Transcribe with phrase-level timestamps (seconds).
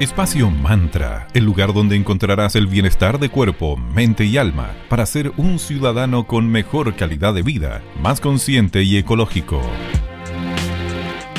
[0.00, 5.30] Espacio Mantra, el lugar donde encontrarás el bienestar de cuerpo, mente y alma para ser
[5.36, 9.60] un ciudadano con mejor calidad de vida, más consciente y ecológico.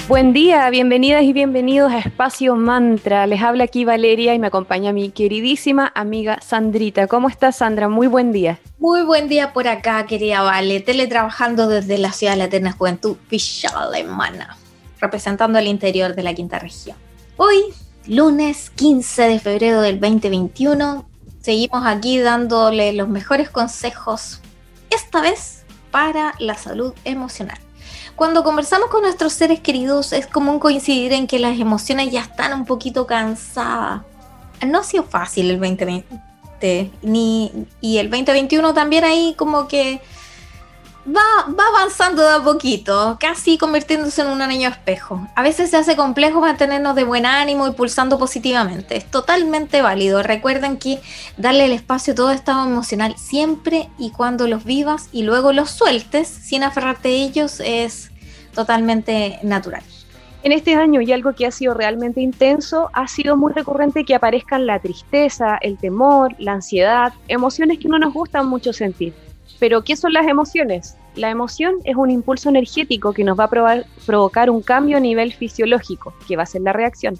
[0.07, 3.25] Buen día, bienvenidas y bienvenidos a Espacio Mantra.
[3.25, 7.07] Les habla aquí Valeria y me acompaña mi queridísima amiga Sandrita.
[7.07, 7.89] ¿Cómo estás, Sandra?
[7.89, 8.59] Muy buen día.
[8.77, 10.81] Muy buen día por acá, querida Vale.
[10.81, 14.55] Teletrabajando desde la ciudad de la Eterna Juventud, Villa Alemana,
[14.99, 16.95] representando el interior de la quinta región.
[17.37, 17.55] Hoy
[18.07, 21.05] lunes 15 de febrero del 2021.
[21.41, 24.41] Seguimos aquí dándole los mejores consejos,
[24.89, 27.57] esta vez para la salud emocional.
[28.15, 32.53] Cuando conversamos con nuestros seres queridos es común coincidir en que las emociones ya están
[32.53, 34.01] un poquito cansadas.
[34.65, 39.99] No ha sido fácil el 2020 ni, y el 2021 también ahí como que
[41.07, 45.27] va, va avanzando de a poquito, casi convirtiéndose en un anillo espejo.
[45.35, 48.97] A veces se hace complejo mantenernos de buen ánimo y pulsando positivamente.
[48.97, 50.23] Es totalmente válido.
[50.23, 50.99] Recuerden que
[51.37, 55.71] darle el espacio a todo estado emocional siempre y cuando los vivas y luego los
[55.71, 58.11] sueltes sin aferrarte a ellos es
[58.53, 59.83] totalmente natural.
[60.43, 64.15] En este año y algo que ha sido realmente intenso, ha sido muy recurrente que
[64.15, 69.13] aparezcan la tristeza, el temor, la ansiedad, emociones que no nos gustan mucho sentir.
[69.61, 70.97] Pero, ¿qué son las emociones?
[71.15, 75.33] La emoción es un impulso energético que nos va a provocar un cambio a nivel
[75.33, 77.13] fisiológico, que va a ser la reacción.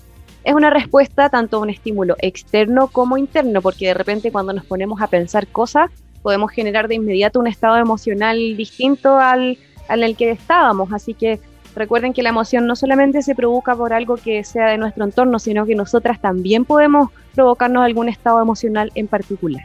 [0.44, 4.66] Es una respuesta tanto a un estímulo externo como interno, porque de repente cuando nos
[4.66, 5.92] ponemos a pensar cosas,
[6.24, 10.92] podemos generar de inmediato un estado emocional distinto al, al el que estábamos.
[10.94, 11.40] Así que
[11.76, 15.38] recuerden que la emoción no solamente se provoca por algo que sea de nuestro entorno,
[15.38, 19.62] sino que nosotras también podemos provocarnos algún estado emocional en particular.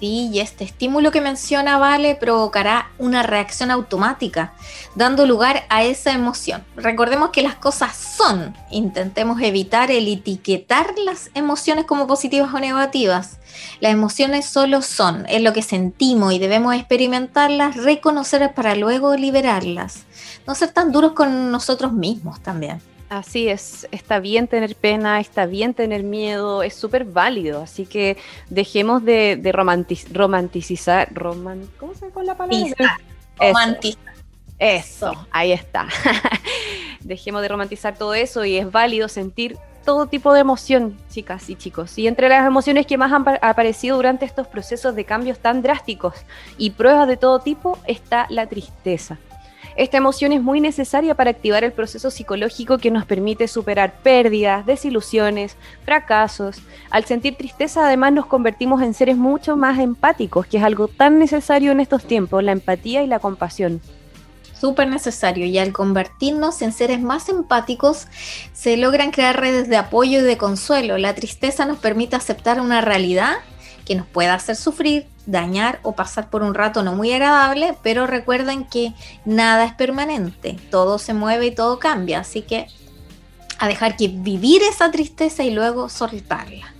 [0.00, 4.54] Y este estímulo que menciona Vale provocará una reacción automática,
[4.94, 6.64] dando lugar a esa emoción.
[6.74, 8.56] Recordemos que las cosas son.
[8.70, 13.38] Intentemos evitar el etiquetar las emociones como positivas o negativas.
[13.80, 20.04] Las emociones solo son, es lo que sentimos y debemos experimentarlas, reconocerlas para luego liberarlas.
[20.46, 22.80] No ser tan duros con nosotros mismos también.
[23.10, 28.16] Así es, está bien tener pena, está bien tener miedo, es súper válido, así que
[28.50, 33.00] dejemos de, romanticizar, ¿cómo se llama la palabra?
[33.36, 34.14] Romantizar.
[34.60, 35.88] Eso, ahí está.
[37.00, 41.56] dejemos de romantizar todo eso y es válido sentir todo tipo de emoción, chicas y
[41.56, 41.98] chicos.
[41.98, 46.14] Y entre las emociones que más han aparecido durante estos procesos de cambios tan drásticos
[46.58, 49.18] y pruebas de todo tipo está la tristeza.
[49.76, 54.66] Esta emoción es muy necesaria para activar el proceso psicológico que nos permite superar pérdidas,
[54.66, 56.58] desilusiones, fracasos.
[56.90, 61.18] Al sentir tristeza además nos convertimos en seres mucho más empáticos, que es algo tan
[61.18, 63.80] necesario en estos tiempos, la empatía y la compasión
[64.60, 68.08] súper necesario y al convertirnos en seres más empáticos
[68.52, 70.98] se logran crear redes de apoyo y de consuelo.
[70.98, 73.36] La tristeza nos permite aceptar una realidad
[73.86, 78.06] que nos pueda hacer sufrir, dañar o pasar por un rato no muy agradable, pero
[78.06, 78.92] recuerden que
[79.24, 82.66] nada es permanente, todo se mueve y todo cambia, así que
[83.58, 86.74] a dejar que vivir esa tristeza y luego soltarla.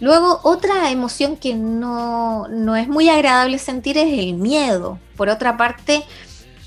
[0.00, 4.98] Luego, otra emoción que no, no es muy agradable sentir es el miedo.
[5.16, 6.04] Por otra parte,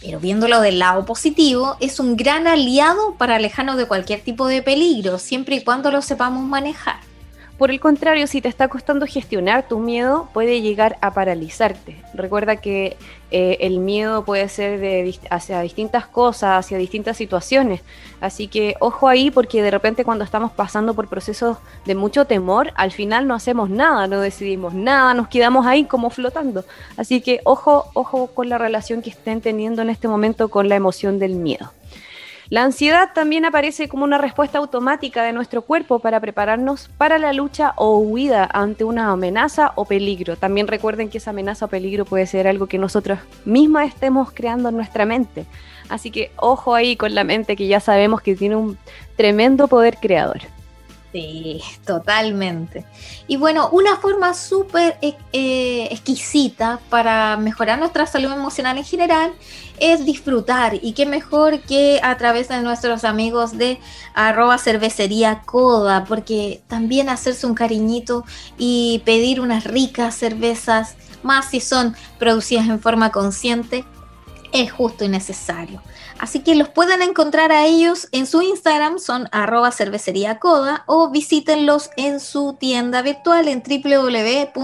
[0.01, 4.61] pero viéndolo del lado positivo, es un gran aliado para alejarnos de cualquier tipo de
[4.61, 6.99] peligro, siempre y cuando lo sepamos manejar.
[7.61, 11.95] Por el contrario, si te está costando gestionar tu miedo, puede llegar a paralizarte.
[12.15, 12.97] Recuerda que
[13.29, 17.81] eh, el miedo puede ser de, hacia distintas cosas, hacia distintas situaciones.
[18.19, 22.71] Así que ojo ahí porque de repente cuando estamos pasando por procesos de mucho temor,
[22.73, 26.65] al final no hacemos nada, no decidimos nada, nos quedamos ahí como flotando.
[26.97, 30.77] Así que ojo, ojo con la relación que estén teniendo en este momento con la
[30.77, 31.71] emoción del miedo.
[32.51, 37.31] La ansiedad también aparece como una respuesta automática de nuestro cuerpo para prepararnos para la
[37.31, 40.35] lucha o huida ante una amenaza o peligro.
[40.35, 44.67] También recuerden que esa amenaza o peligro puede ser algo que nosotros mismas estemos creando
[44.67, 45.45] en nuestra mente.
[45.87, 48.77] Así que ojo ahí con la mente que ya sabemos que tiene un
[49.15, 50.41] tremendo poder creador.
[51.11, 52.85] Sí, totalmente.
[53.27, 59.33] Y bueno, una forma súper eh, eh, exquisita para mejorar nuestra salud emocional en general
[59.77, 60.75] es disfrutar.
[60.81, 63.77] Y qué mejor que a través de nuestros amigos de
[64.13, 68.23] arroba cervecería coda, porque también hacerse un cariñito
[68.57, 73.83] y pedir unas ricas cervezas, más si son producidas en forma consciente,
[74.53, 75.81] es justo y necesario.
[76.21, 81.09] Así que los pueden encontrar a ellos en su Instagram, son arroba cervecería coda, o
[81.09, 84.55] visítenlos en su tienda virtual en www.coda.cl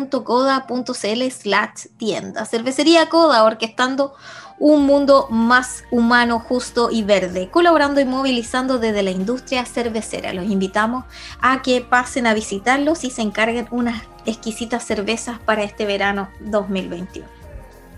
[1.31, 2.45] slash tienda.
[2.45, 4.13] Cervecería Coda, orquestando
[4.59, 10.33] un mundo más humano, justo y verde, colaborando y movilizando desde la industria cervecera.
[10.33, 11.05] Los invitamos
[11.41, 17.36] a que pasen a visitarlos y se encarguen unas exquisitas cervezas para este verano 2021.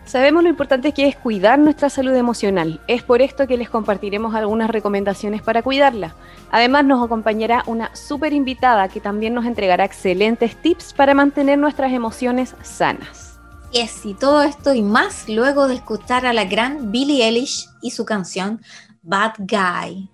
[0.10, 2.82] Sabemos lo importante que es cuidar nuestra salud emocional.
[2.88, 6.16] Es por esto que les compartiremos algunas recomendaciones para cuidarla.
[6.50, 11.94] Además nos acompañará una súper invitada que también nos entregará excelentes tips para mantener nuestras
[11.94, 13.40] emociones sanas.
[13.72, 17.68] Y es, y todo esto y más luego de escuchar a la gran Billie Eilish
[17.84, 18.62] y su canción
[19.04, 20.10] Bad Guy.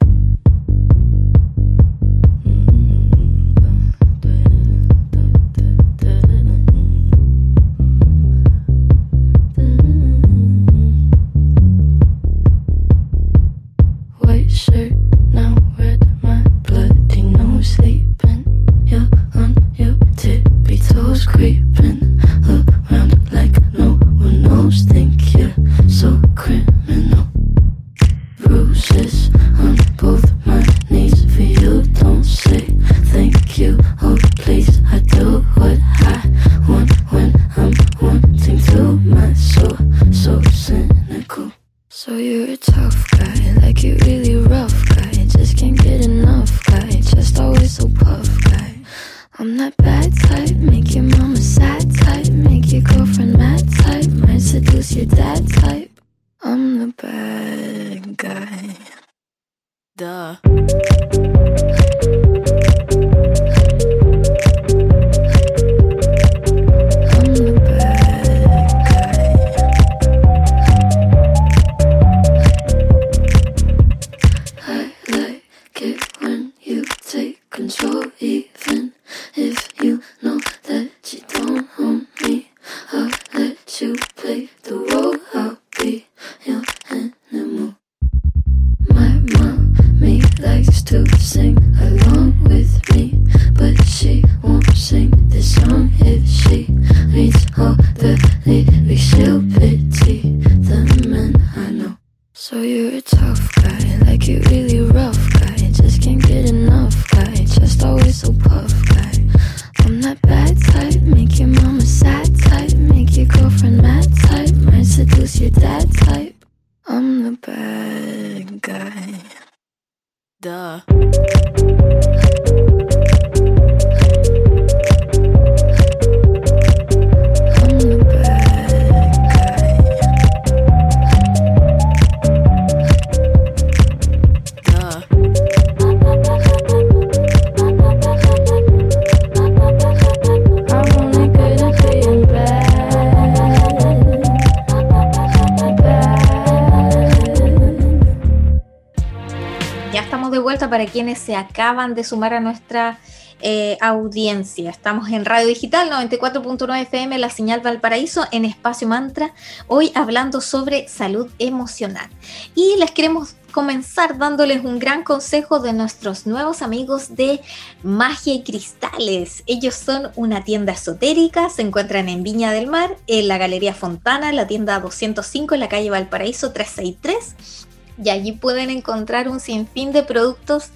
[150.86, 153.00] Quienes se acaban de sumar a nuestra
[153.42, 154.70] eh, audiencia.
[154.70, 159.34] Estamos en Radio Digital 94.9 FM, la señal Valparaíso, en Espacio Mantra,
[159.68, 162.10] hoy hablando sobre salud emocional.
[162.56, 167.42] Y les queremos comenzar dándoles un gran consejo de nuestros nuevos amigos de
[167.84, 169.44] Magia y Cristales.
[169.48, 174.32] Ellos son una tienda esotérica, se encuentran en Viña del Mar, en la Galería Fontana,
[174.32, 177.65] la tienda 205 en la calle Valparaíso 363
[178.04, 180.72] y allí pueden encontrar un sinfín de productos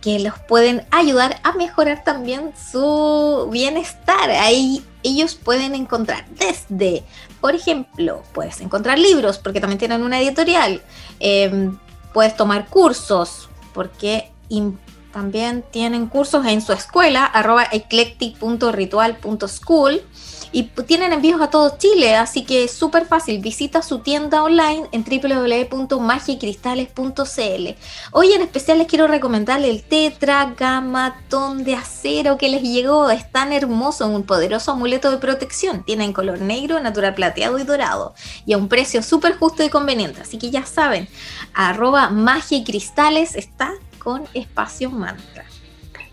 [0.00, 4.30] que los pueden ayudar a mejorar también su bienestar.
[4.30, 7.04] Ahí ellos pueden encontrar desde,
[7.40, 10.82] por ejemplo, puedes encontrar libros porque también tienen una editorial,
[11.20, 11.78] em,
[12.12, 14.30] puedes tomar cursos porque
[15.12, 20.02] también tienen cursos en su escuela, arroba eclectic.ritual.school
[20.52, 23.40] y tienen envíos a todo Chile, así que es súper fácil.
[23.40, 27.68] Visita su tienda online en www.magicristales.cl.
[28.12, 33.10] Hoy en especial les quiero recomendar el tetragamatón de acero que les llegó.
[33.10, 35.84] Es tan hermoso, un poderoso amuleto de protección.
[35.84, 38.14] Tiene en color negro, natural plateado y dorado.
[38.46, 40.20] Y a un precio súper justo y conveniente.
[40.20, 41.08] Así que ya saben,
[41.54, 45.49] arroba magia y cristales está con espacio mantra.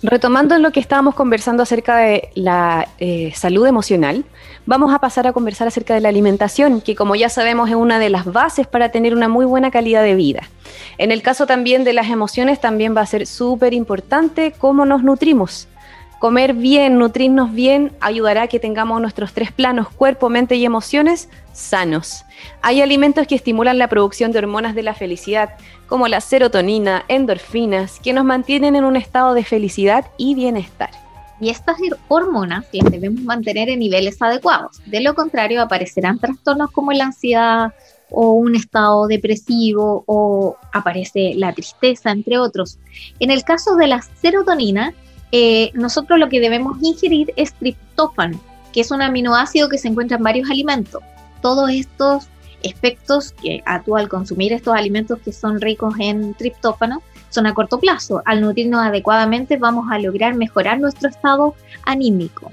[0.03, 4.25] Retomando lo que estábamos conversando acerca de la eh, salud emocional,
[4.67, 7.97] vamos a pasar a conversar acerca de la alimentación, que como ya sabemos es una
[7.97, 10.49] de las bases para tener una muy buena calidad de vida.
[10.99, 15.03] En el caso también de las emociones, también va a ser súper importante cómo nos
[15.03, 15.67] nutrimos.
[16.19, 21.29] Comer bien, nutrirnos bien, ayudará a que tengamos nuestros tres planos, cuerpo, mente y emociones,
[21.53, 22.25] sanos.
[22.63, 25.55] Hay alimentos que estimulan la producción de hormonas de la felicidad,
[25.85, 30.89] como la serotonina, endorfinas, que nos mantienen en un estado de felicidad y bienestar.
[31.39, 34.81] Y estas hormonas las debemos mantener en niveles adecuados.
[34.87, 37.73] De lo contrario, aparecerán trastornos como la ansiedad,
[38.09, 42.79] o un estado depresivo o aparece la tristeza, entre otros.
[43.19, 44.93] En el caso de la serotonina,
[45.31, 48.39] eh, nosotros lo que debemos ingerir es triptófano,
[48.73, 51.01] que es un aminoácido que se encuentra en varios alimentos.
[51.41, 52.27] Todos estos
[52.63, 57.79] efectos que tú al consumir estos alimentos que son ricos en triptófano son a corto
[57.79, 58.21] plazo.
[58.25, 62.51] Al nutrirnos adecuadamente vamos a lograr mejorar nuestro estado anímico.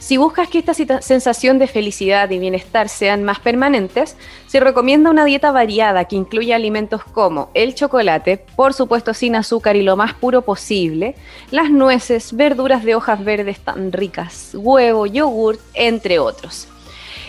[0.00, 4.16] Si buscas que esta sensación de felicidad y bienestar sean más permanentes,
[4.46, 9.76] se recomienda una dieta variada que incluya alimentos como el chocolate, por supuesto sin azúcar
[9.76, 11.16] y lo más puro posible,
[11.50, 16.66] las nueces, verduras de hojas verdes tan ricas, huevo, yogur, entre otros.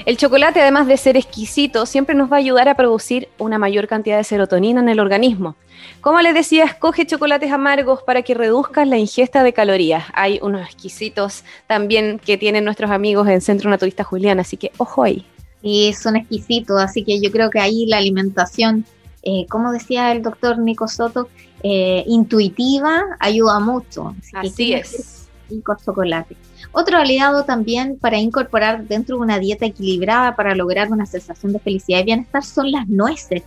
[0.05, 3.88] El chocolate, además de ser exquisito, siempre nos va a ayudar a producir una mayor
[3.88, 5.55] cantidad de serotonina en el organismo.
[6.00, 10.05] Como les decía, escoge chocolates amargos para que reduzcas la ingesta de calorías.
[10.13, 15.03] Hay unos exquisitos también que tienen nuestros amigos en Centro Naturista Julián, así que ojo
[15.03, 15.25] ahí.
[15.62, 18.86] Y son exquisitos, así que yo creo que ahí la alimentación,
[19.22, 21.29] eh, como decía el doctor Nico Soto,
[21.62, 24.15] eh, intuitiva ayuda mucho.
[24.34, 25.21] Así, es.
[25.51, 26.36] Rico chocolate.
[26.72, 31.60] Otro aliado también para incorporar dentro de una dieta equilibrada para lograr una sensación de
[31.60, 33.43] felicidad y bienestar son las nueces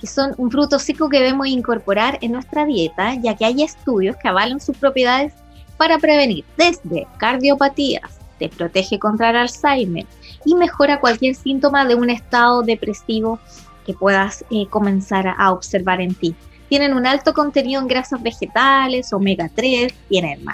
[0.00, 4.16] que son un fruto seco que debemos incorporar en nuestra dieta, ya que hay estudios
[4.16, 5.34] que avalan sus propiedades
[5.76, 10.06] para prevenir desde cardiopatías, te protege contra el Alzheimer
[10.44, 13.38] y mejora cualquier síntoma de un estado depresivo
[13.86, 16.34] que puedas eh, comenzar a observar en ti.
[16.68, 20.44] Tienen un alto contenido en grasas vegetales, omega 3, tienen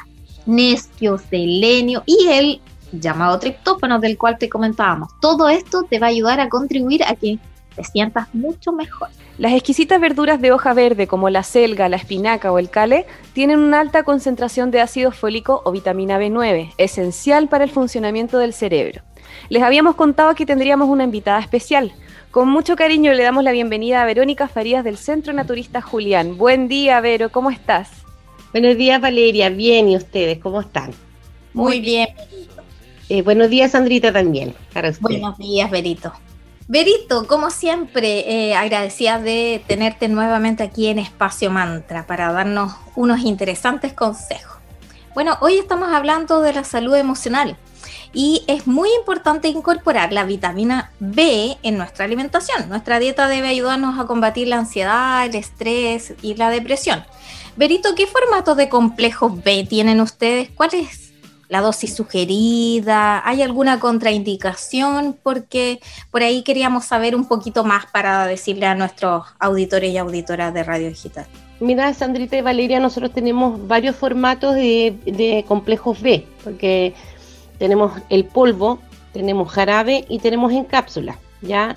[0.46, 2.60] magnesio, selenio y el
[2.92, 5.10] llamado triptófano del cual te comentábamos.
[5.20, 7.38] Todo esto te va a ayudar a contribuir a que
[7.74, 9.08] te sientas mucho mejor.
[9.38, 13.58] Las exquisitas verduras de hoja verde como la selga, la espinaca o el cale tienen
[13.58, 19.02] una alta concentración de ácido fólico o vitamina B9, esencial para el funcionamiento del cerebro.
[19.50, 21.92] Les habíamos contado que tendríamos una invitada especial.
[22.30, 26.38] Con mucho cariño le damos la bienvenida a Verónica Farías del Centro Naturista Julián.
[26.38, 28.05] Buen día, Vero, ¿cómo estás?
[28.52, 29.48] Buenos días, Valeria.
[29.50, 30.92] Bien, ¿y ustedes cómo están?
[31.52, 32.08] Muy bien,
[33.08, 34.54] eh, buenos días, Sandrita, también.
[35.00, 36.12] Buenos días, Berito.
[36.68, 43.20] Berito, como siempre, eh, agradecida de tenerte nuevamente aquí en Espacio Mantra para darnos unos
[43.20, 44.58] interesantes consejos.
[45.14, 47.56] Bueno, hoy estamos hablando de la salud emocional
[48.16, 52.66] y es muy importante incorporar la vitamina B en nuestra alimentación.
[52.70, 57.04] Nuestra dieta debe ayudarnos a combatir la ansiedad, el estrés y la depresión.
[57.56, 60.49] Berito, ¿qué formato de complejos B tienen ustedes?
[60.49, 61.12] ¿Cuál es
[61.50, 63.20] la dosis sugerida?
[63.28, 65.18] ¿Hay alguna contraindicación?
[65.23, 65.80] Porque
[66.11, 70.64] por ahí queríamos saber un poquito más para decirle a nuestros auditores y auditoras de
[70.64, 71.26] Radio Digital.
[71.61, 76.94] Mira, Sandrita y Valeria, nosotros tenemos varios formatos de, complejos B, porque
[77.58, 78.78] tenemos el polvo,
[79.12, 81.18] tenemos jarabe y tenemos en cápsula.
[81.42, 81.76] Ya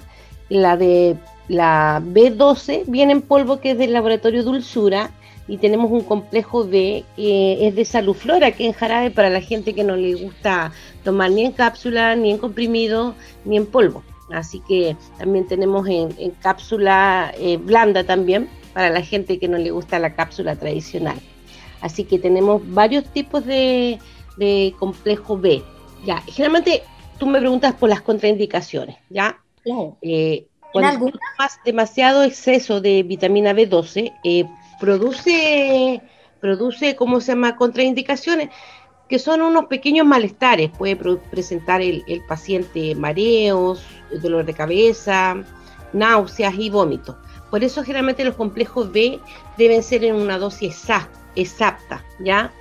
[0.49, 1.17] la de
[1.47, 5.11] la B12 viene en polvo, que es del laboratorio Dulzura,
[5.47, 9.73] y tenemos un complejo B que es de saluflora, que es jarabe para la gente
[9.73, 10.71] que no le gusta
[11.03, 14.03] tomar ni en cápsula, ni en comprimido, ni en polvo.
[14.31, 19.71] Así que también tenemos en, cápsula eh, blanda también para la gente que no le
[19.71, 21.17] gusta la cápsula tradicional.
[21.81, 23.97] Así que tenemos varios tipos de,
[24.77, 25.63] complejo B.
[26.05, 26.83] Ya, generalmente
[27.17, 29.39] tú me preguntas por las contraindicaciones, ¿ya?
[29.63, 29.97] Claro.
[30.01, 34.45] Eh, cuando más demasiado exceso de vitamina B12, eh,
[34.79, 36.01] produce,
[36.39, 38.49] produce, ¿cómo se llama?, contraindicaciones,
[39.07, 40.69] que son unos pequeños malestares.
[40.69, 43.83] Puede presentar el, paciente mareos,
[44.21, 45.43] dolor de cabeza,
[45.93, 47.15] náuseas y vómitos.
[47.49, 49.19] Por eso generalmente los complejos B
[49.57, 50.85] deben ser en una dosis
[51.35, 52.53] exacta, ¿ya?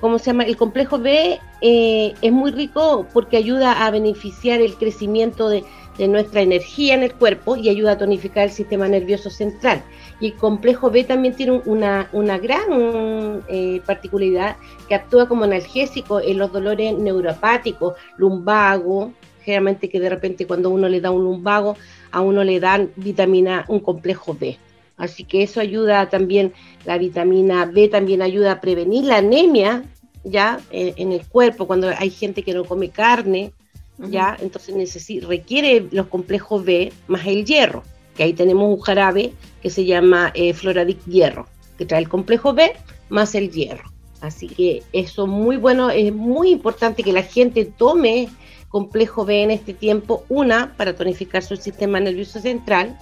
[0.00, 0.44] ¿Cómo se llama?
[0.44, 5.64] El complejo B eh, es muy rico porque ayuda a beneficiar el crecimiento de,
[6.08, 9.82] nuestra energía en el cuerpo y ayuda a tonificar el sistema nervioso central.
[10.18, 14.56] Y el complejo B también tiene una, gran eh, particularidad
[14.88, 20.88] que actúa como analgésico en los dolores neuropáticos, lumbago, generalmente que de repente cuando uno
[20.88, 21.76] le da un lumbago,
[22.12, 24.56] a uno le dan vitamina, un complejo B.
[25.00, 26.52] Así que eso ayuda también,
[26.84, 29.82] la vitamina B también ayuda a prevenir la anemia
[30.22, 33.52] ya eh, en, el cuerpo, cuando hay gente que no come carne,
[33.98, 37.82] ya, entonces requiere los complejos B más el hierro
[38.20, 41.46] que ahí tenemos un jarabe que se llama eh, Floradic Hierro,
[41.78, 42.72] que trae el complejo B
[43.08, 43.90] más el hierro.
[44.20, 48.28] Así que eso muy bueno, es muy importante que la gente tome
[48.68, 52.98] complejo B en este tiempo, una, para tonificar su sistema nervioso central,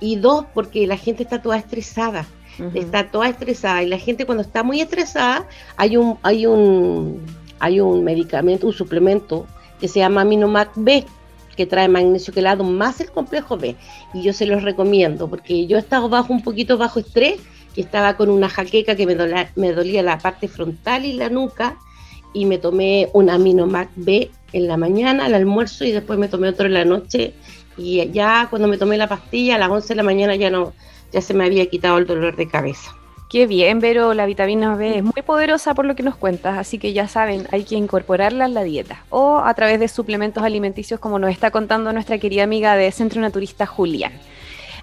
[0.00, 2.26] y dos, porque la gente está toda estresada,
[2.74, 7.24] está toda estresada, y la gente cuando está muy estresada, hay un, hay un,
[7.60, 9.46] hay un medicamento, un suplemento
[9.80, 11.04] que se llama Aminomac B,
[11.56, 13.74] que trae magnesio quelado más el complejo B.
[14.14, 17.40] Y yo se los recomiendo porque yo he estado bajo un poquito bajo estrés,
[17.74, 21.28] que estaba con una jaqueca que me dolía, me dolía la parte frontal y la
[21.28, 21.76] nuca
[22.32, 26.48] y me tomé un Aminomac B en la mañana al almuerzo y después me tomé
[26.48, 27.34] otro en la noche
[27.78, 30.72] y ya cuando me tomé la pastilla a las 11 de la mañana ya no
[31.12, 32.94] ya se me había quitado el dolor de cabeza.
[33.30, 36.78] Qué bien, pero la vitamina B es muy poderosa por lo que nos cuentas, así
[36.78, 40.98] que ya saben, hay que incorporarla en la dieta o a través de suplementos alimenticios
[40.98, 44.12] como nos está contando nuestra querida amiga de Centro Naturista Julián.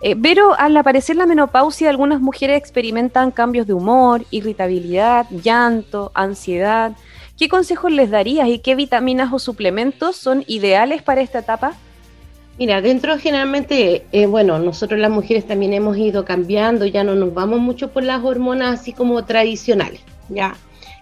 [0.01, 6.91] Eh, pero al aparecer la menopausia, algunas mujeres experimentan cambios de humor, irritabilidad, llanto, ansiedad.
[7.39, 11.73] ¿Qué consejos les darías y qué vitaminas o suplementos son ideales para esta etapa?
[12.57, 17.33] Mira, dentro generalmente, eh, bueno, nosotros las mujeres también hemos ido cambiando, ya no nos
[17.33, 20.55] vamos mucho por las hormonas así como tradicionales, ya.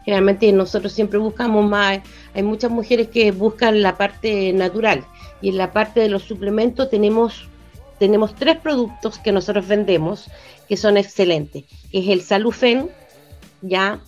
[0.03, 1.99] Generalmente nosotros siempre buscamos más,
[2.33, 5.05] hay muchas mujeres que buscan la parte natural
[5.41, 7.47] y en la parte de los suplementos tenemos,
[7.99, 10.31] tenemos tres productos que nosotros vendemos
[10.67, 12.89] que son excelentes, que es el Salufen,
[13.61, 13.99] ya,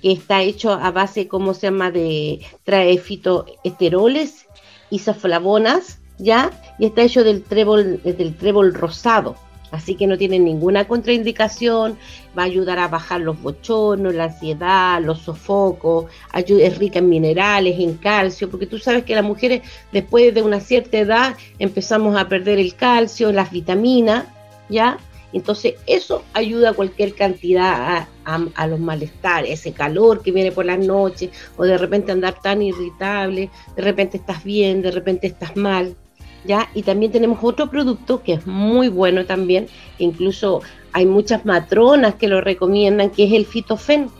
[0.00, 4.46] que está hecho a base, ¿cómo se llama?, de, trae fitoesteroles,
[4.90, 6.50] isoflavonas, ¿ya?
[6.78, 9.36] Y está hecho del trébol, del trébol rosado,
[9.70, 11.98] así que no tiene ninguna contraindicación,
[12.36, 17.78] va a ayudar a bajar los bochornos, la ansiedad, los sofocos, es rica en minerales,
[17.78, 22.28] en calcio, porque tú sabes que las mujeres después de una cierta edad empezamos a
[22.28, 24.24] perder el calcio, las vitaminas,
[24.68, 24.98] ¿ya?
[25.34, 30.78] Entonces eso ayuda a cualquier cantidad a, los malestares, ese calor que viene por las
[30.78, 35.96] noches o de repente andar tan irritable, de repente estás bien, de repente estás mal.
[36.74, 39.66] Y también tenemos otro producto que es muy bueno también,
[39.98, 40.60] incluso
[40.92, 44.10] hay muchas matronas que lo recomiendan, que es el fitofen.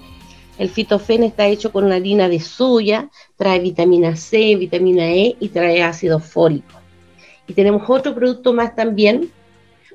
[0.58, 5.48] El fitofen está hecho con una harina de soya, trae vitamina C, vitamina E y
[5.48, 6.80] trae ácido fólico.
[7.46, 9.30] Y tenemos otro producto más también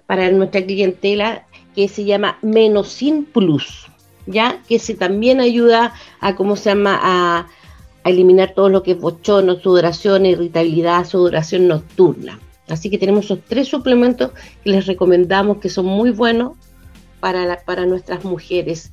[0.05, 3.87] para nuestra clientela que se llama Menosin Plus,
[4.25, 4.61] ¿ya?
[4.67, 7.47] Que se también ayuda a, ¿cómo se llama?, a
[8.03, 12.39] eliminar todo lo que es bochorno, sudoración, irritabilidad, sudoración nocturna.
[12.67, 14.31] Así que tenemos esos tres suplementos
[14.63, 16.53] que les recomendamos que son muy buenos
[17.19, 18.91] para, para nuestras mujeres.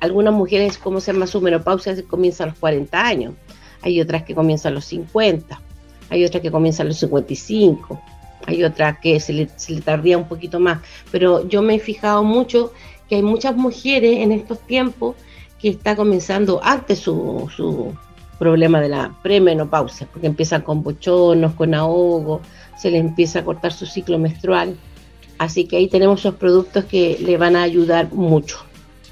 [0.00, 3.34] Algunas mujeres, como se llama su menopausia, comienza a los 40 años.
[3.82, 5.60] Hay otras que comienzan a los 50.
[6.10, 8.00] Hay otras que comienzan a los 55.
[8.46, 10.80] Hay otras que se le, se le tardía un poquito más.
[11.10, 12.72] Pero yo me he fijado mucho
[13.08, 15.16] que hay muchas mujeres en estos tiempos
[15.60, 17.92] que está comenzando antes su, su,
[18.42, 22.40] problema de la premenopausia, porque empiezan con bochonos, con ahogo,
[22.76, 24.76] se les empieza a cortar su ciclo menstrual.
[25.38, 28.58] Así que ahí tenemos esos productos que le van a ayudar mucho.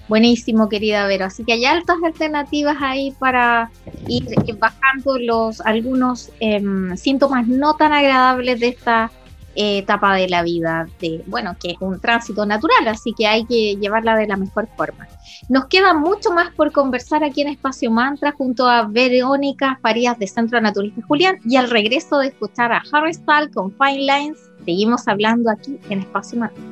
[0.08, 1.26] Buenísimo, querida Vero.
[1.26, 3.70] Así que hay altas alternativas ahí para
[4.08, 4.24] ir
[4.58, 9.12] bajando los algunos em, síntomas no tan agradables de esta
[9.54, 13.76] etapa de la vida, de, bueno, que es un tránsito natural, así que hay que
[13.76, 15.08] llevarla de la mejor forma.
[15.48, 20.26] Nos queda mucho más por conversar aquí en Espacio Mantra junto a Verónica Farías de
[20.26, 23.12] Centro Naturista Julián y al regreso de escuchar a Harry
[23.52, 26.62] con Fine Lines, seguimos hablando aquí en Espacio Mantra.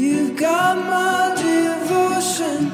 [0.00, 2.70] You've got my devotion.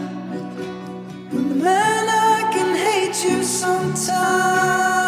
[1.60, 5.05] Man, I can hate you sometimes.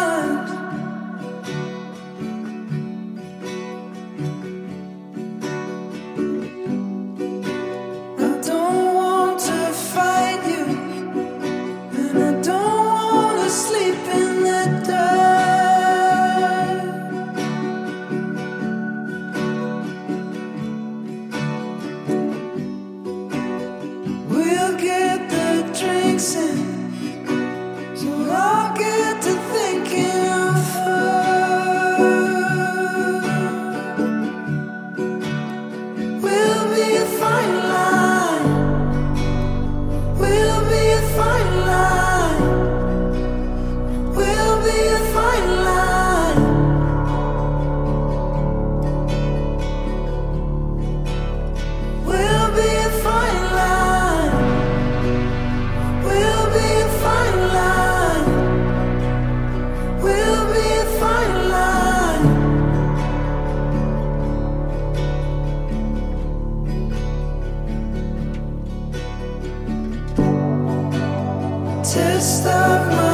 [71.91, 73.08] Test of my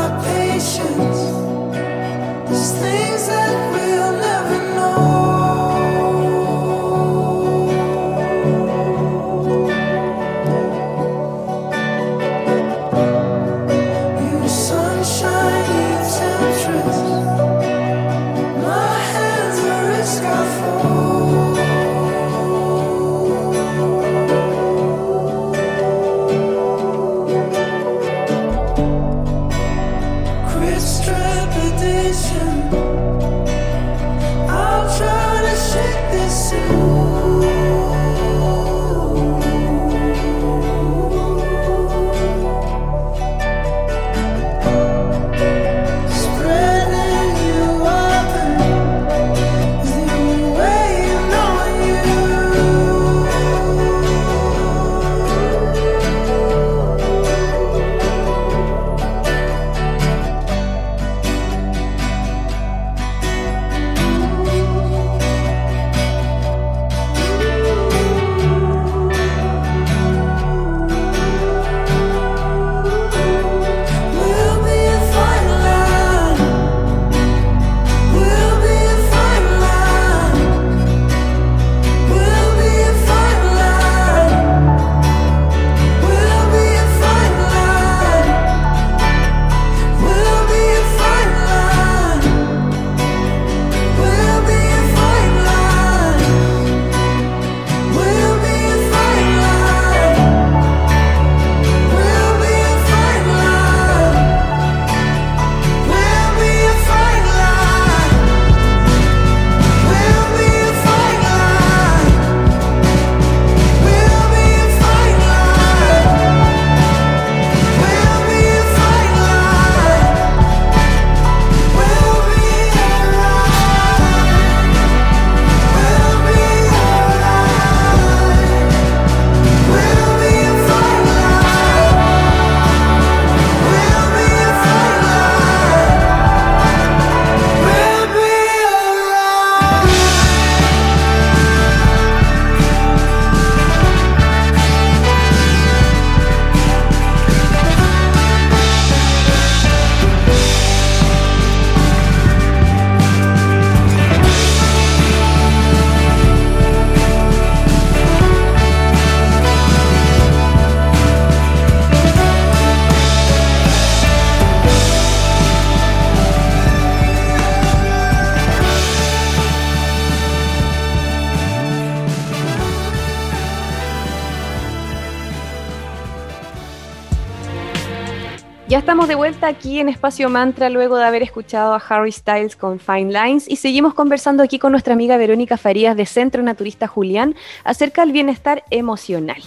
[178.76, 182.58] Ya estamos de vuelta aquí en Espacio Mantra luego de haber escuchado a Harry Styles
[182.58, 186.86] con Fine Lines y seguimos conversando aquí con nuestra amiga Verónica Farías de Centro Naturista
[186.86, 189.42] Julián acerca del bienestar emocional.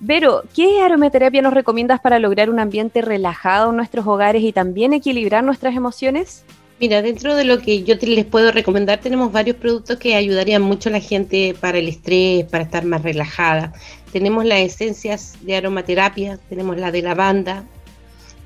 [0.00, 4.94] Vero, ¿qué aromaterapia nos recomiendas para lograr un ambiente relajado en nuestros hogares y también
[4.94, 6.46] equilibrar nuestras emociones?
[6.80, 10.88] Mira, dentro de lo que yo les puedo recomendar, tenemos varios productos que ayudarían mucho
[10.88, 13.74] a la gente para el estrés, para estar más relajada.
[14.12, 17.66] Tenemos las esencias de aromaterapia, tenemos la de lavanda,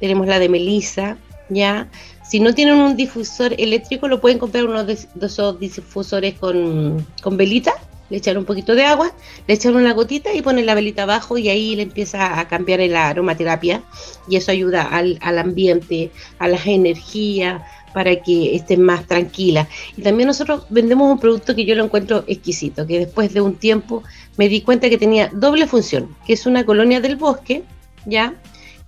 [0.00, 1.16] tenemos la de melisa,
[1.48, 1.88] ¿ya?
[2.28, 7.36] Si no tienen un difusor eléctrico, lo pueden comprar uno de, esos difusores con, con
[7.36, 7.74] velita,
[8.08, 9.12] le echan un poquito de agua,
[9.46, 12.80] le echan una gotita y ponen la velita abajo y ahí le empieza a cambiar
[12.80, 13.82] el aromaterapia
[14.28, 19.68] y eso ayuda al, al ambiente, a las energías, para que estén más tranquila.
[19.96, 23.56] Y también nosotros vendemos un producto que yo lo encuentro exquisito, que después de un
[23.56, 24.02] tiempo
[24.36, 27.64] me di cuenta que tenía doble función, que es una colonia del bosque,
[28.06, 28.34] ¿ya?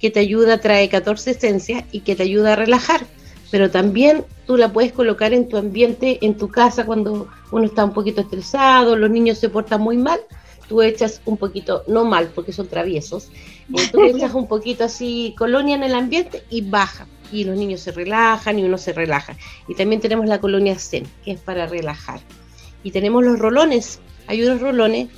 [0.03, 3.07] Que te ayuda, trae 14 esencias y que te ayuda a relajar.
[3.53, 7.85] Pero también tú la puedes colocar en tu ambiente, en tu casa, cuando uno está
[7.85, 10.19] un poquito estresado, los niños se portan muy mal,
[10.69, 13.31] tú echas un poquito, no mal porque son traviesos,
[13.73, 17.07] eh, tú echas un poquito así colonia en el ambiente y baja.
[17.31, 19.37] Y los niños se relajan y uno se relaja.
[19.69, 22.21] Y también tenemos la colonia Zen, que es para relajar.
[22.83, 24.01] Y tenemos los rolones.
[24.27, 25.09] Hay unos rolones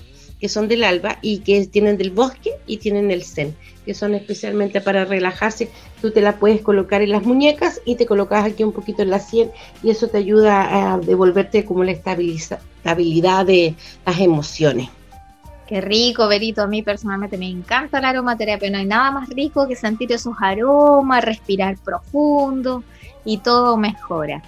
[0.44, 4.14] que son del alba y que tienen del bosque y tienen el zen, que son
[4.14, 5.70] especialmente para relajarse.
[6.02, 9.09] Tú te la puedes colocar en las muñecas y te colocas aquí un poquito en
[9.09, 9.50] la sien
[9.83, 14.90] y eso te ayuda a devolverte como la estabilidad de las emociones.
[15.66, 16.61] Qué rico, Berito.
[16.61, 18.70] A mí personalmente me encanta la aromaterapia.
[18.70, 22.85] No hay nada más rico que sentir esos aromas, respirar profundo
[23.24, 24.42] y todo mejora.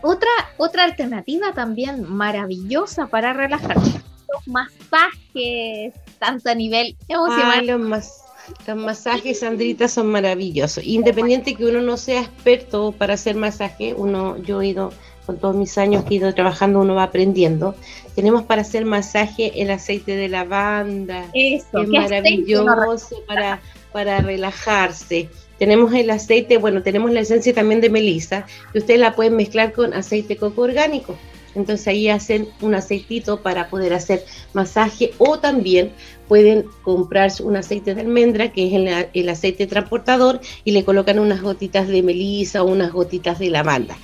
[0.00, 4.00] Otra, otra alternativa también maravillosa para relajarse
[4.46, 7.66] masajes, tanto a nivel emocional.
[7.66, 8.22] los,
[8.66, 10.84] los masajes, Sandrita, son maravillosos.
[10.84, 14.92] Independiente que uno no sea experto para hacer masaje, uno, yo he ido,
[15.26, 17.74] con todos mis años que he ido trabajando, uno va aprendiendo.
[18.14, 23.60] Tenemos para hacer masaje el aceite de lavanda, Eso, es maravilloso para,
[23.92, 25.28] para relajarse.
[25.58, 29.72] Tenemos el aceite, bueno, tenemos la esencia también de melisa, que ustedes la pueden mezclar
[29.72, 31.16] con aceite coco orgánico.
[31.58, 35.92] Entonces ahí hacen un aceitito para poder hacer masaje o también
[36.28, 41.42] pueden comprarse un aceite de almendra que es el, aceite transportador y le colocan unas
[41.42, 43.96] gotitas de melisa o unas gotitas de lavanda.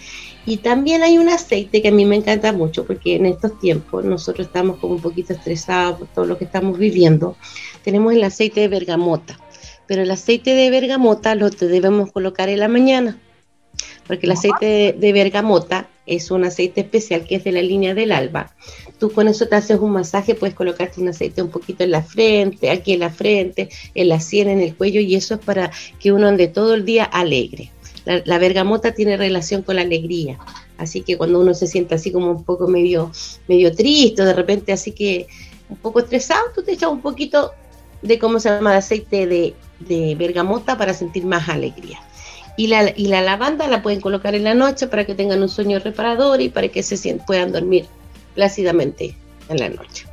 [0.46, 4.04] Y también hay un aceite que a mí me encanta mucho porque en estos tiempos
[4.04, 7.36] nosotros estamos como un poquito estresados por todo lo que estamos viviendo.
[7.82, 9.38] Tenemos el aceite de bergamota,
[9.86, 13.18] pero el aceite de bergamota lo debemos colocar en la mañana
[14.06, 18.12] porque el aceite de, bergamota es un aceite especial que es de la línea del
[18.12, 18.52] alba.
[18.98, 22.02] Tú con eso te haces un masaje, puedes colocarte un aceite un poquito en la
[22.02, 25.70] frente, aquí en la frente, en la sien, en el cuello, y eso es para
[25.98, 27.70] que uno ande todo el día alegre.
[28.04, 30.38] La, bergamota tiene relación con la alegría,
[30.76, 33.10] así que cuando uno se siente así como un poco medio,
[33.48, 35.26] medio triste, de repente así que
[35.70, 37.52] un poco estresado, tú te echas un poquito
[38.02, 41.98] de cómo se llama aceite de, de bergamota para sentir más alegría.
[42.56, 45.48] Y la, y la lavanda la pueden colocar en la noche para que tengan un
[45.48, 47.86] sueño reparador y para que se puedan dormir
[48.34, 49.16] plácidamente
[49.48, 50.06] en la noche.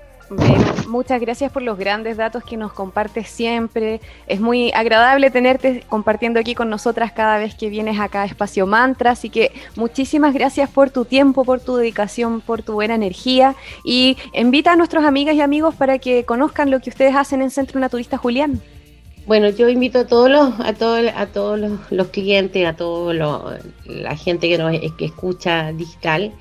[0.87, 3.99] muchas gracias por los grandes datos que nos compartes siempre.
[4.27, 8.65] Es muy agradable tenerte compartiendo aquí con nosotras cada vez que vienes acá a Espacio
[8.65, 9.11] Mantra.
[9.11, 13.55] Así que muchísimas gracias por tu tiempo, por tu dedicación, por tu buena energía.
[13.83, 17.51] Y invita a nuestros amigas y amigos para que conozcan lo que ustedes hacen en
[17.51, 18.61] Centro Naturista Julián.
[19.27, 23.13] Bueno, yo invito a todos los, a todos, a todos los, clientes, a toda
[23.85, 26.33] la gente que nos que escucha digital.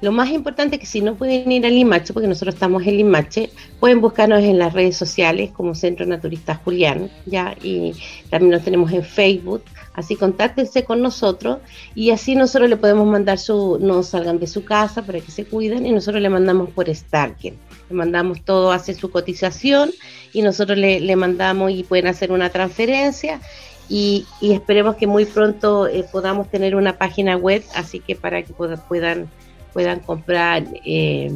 [0.00, 2.96] Lo más importante es que si no pueden ir al Limache, porque nosotros estamos en
[2.98, 3.50] Limache,
[3.80, 7.94] pueden buscarnos en las redes sociales como Centro Naturista Julián, ya, y
[8.30, 9.62] también nos tenemos en Facebook.
[9.94, 11.58] Así contáctense con nosotros
[11.96, 15.44] y así nosotros le podemos mandar su, no salgan de su casa para que se
[15.44, 17.56] cuiden y nosotros le mandamos por Starken.
[17.88, 19.90] Le mandamos todo, hace su cotización
[20.32, 23.40] y nosotros le, mandamos y pueden hacer una transferencia
[23.88, 28.52] y, esperemos que muy pronto eh, podamos tener una página web, así que para que
[28.52, 29.30] puedan,
[29.72, 31.32] puedan comprar eh,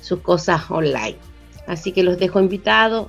[0.00, 1.18] sus cosas online.
[1.66, 3.08] Así que los dejo invitados.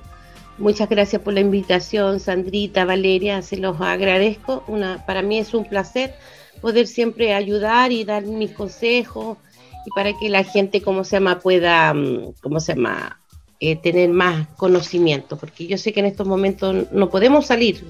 [0.58, 4.62] Muchas gracias por la invitación, Sandrita, Valeria, se los agradezco.
[4.68, 6.14] Una, para mí es un placer
[6.60, 9.38] poder siempre ayudar y dar mis consejos
[9.86, 13.20] y para que la gente, como se llama, pueda, mm, ¿cómo se llama?
[13.60, 17.84] Eh, tener más conocimiento, porque yo sé que en estos momentos no podemos salir,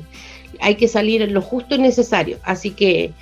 [0.61, 3.13] hay que salir en lo justo y necesario, así que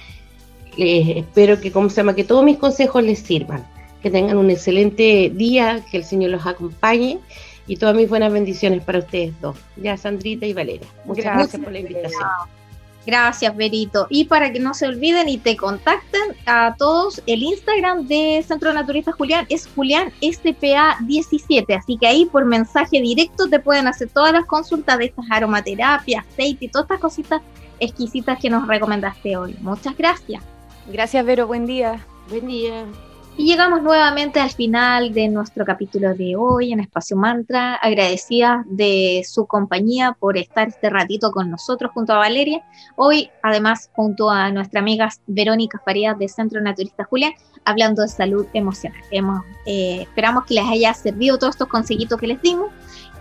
[0.77, 3.67] espero que, ¿cómo se llama?, que todos mis consejos les sirvan,
[4.03, 7.21] que tengan un excelente día, que el Señor los acompañe
[7.67, 10.89] y todas mis buenas bendiciones para ustedes dos, ya Sandrita y Valeria.
[11.05, 12.29] Muchas gracias, por la invitación.
[13.05, 14.07] Gracias, Berito.
[14.11, 18.73] Y para que no se olviden y te contacten a todos, el Instagram de Centro
[18.73, 21.77] Naturista Julián es Julián SPA17.
[21.77, 26.25] Así que ahí por mensaje directo te pueden hacer todas las consultas de estas aromaterapias,
[26.27, 27.43] aceite y todas estas cositas
[27.81, 29.57] exquisitas que nos recomendaste hoy.
[29.61, 30.43] Muchas gracias.
[30.87, 31.47] Gracias, Vero.
[31.47, 32.05] Buen día.
[32.29, 32.87] Buen día.
[33.37, 39.25] Y llegamos nuevamente al final de nuestro capítulo de hoy en Espacio Mantra, agradecida de
[39.27, 42.63] su compañía por estar este ratito con nosotros junto a Valeria.
[42.95, 47.33] Hoy, además, junto a nuestra amiga Verónica Farías de Centro Naturista Julián,
[47.65, 49.01] hablando de salud emocional.
[49.67, 52.71] Eh, esperamos que les haya servido todos estos consejitos que les dimos.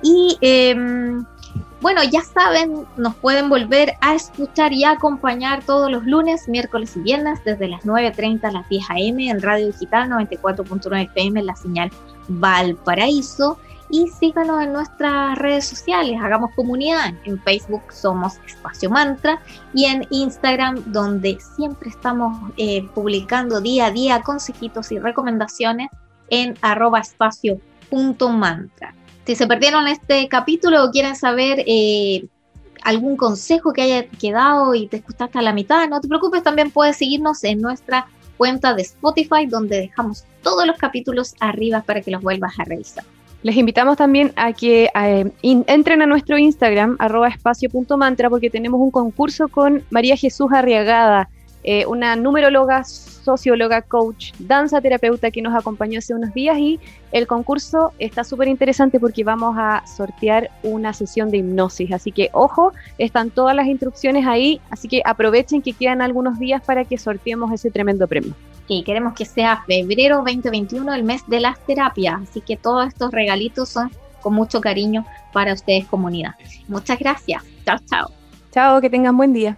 [0.04, 1.24] Y em,
[1.82, 7.00] bueno, ya saben, nos pueden volver a escuchar y acompañar todos los lunes, miércoles y
[7.00, 9.30] viernes desde las 9.30 a las 10 a.m.
[9.30, 11.90] en Radio Digital 94.9 FM en la señal
[12.28, 13.58] Valparaíso.
[13.90, 17.14] Y síganos en nuestras redes sociales, hagamos comunidad.
[17.26, 19.42] En Facebook somos Espacio Mantra
[19.74, 25.90] y en Instagram donde siempre estamos eh, publicando día a día consejitos y recomendaciones
[26.30, 28.94] en arroba espacio.mantra.
[29.26, 32.26] Si se perdieron este capítulo o quieren saber eh,
[32.84, 36.72] algún consejo que haya quedado y te escuchaste a la mitad, no te preocupes, también
[36.72, 38.08] puedes seguirnos en nuestra
[38.38, 43.04] cuenta de Spotify donde dejamos todos los capítulos arriba para que los vuelvas a revisar.
[43.44, 48.92] Les invitamos también a que eh, entren a nuestro Instagram, arroba espacio.mantra, porque tenemos un
[48.92, 51.30] concurso con María Jesús Arriagada,
[51.64, 56.80] eh, una numeróloga socióloga, coach, danza terapeuta que nos acompañó hace unos días y
[57.12, 61.92] el concurso está súper interesante porque vamos a sortear una sesión de hipnosis.
[61.92, 66.64] Así que ojo, están todas las instrucciones ahí, así que aprovechen que quedan algunos días
[66.64, 68.34] para que sorteemos ese tremendo premio.
[68.68, 73.12] Y queremos que sea febrero 2021 el mes de las terapias, así que todos estos
[73.12, 76.36] regalitos son con mucho cariño para ustedes comunidad.
[76.68, 77.44] Muchas gracias.
[77.66, 78.12] Chao, chao.
[78.52, 79.58] Chao, que tengan buen día.